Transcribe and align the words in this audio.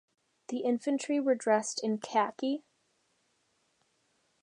The 0.47 0.61
infantry 0.61 1.19
were 1.19 1.35
dressed 1.35 1.79
in 1.83 1.99
khaki. 1.99 2.63